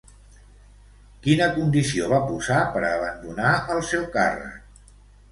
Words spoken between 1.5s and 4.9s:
condició va posar per a abandonar el seu càrrec?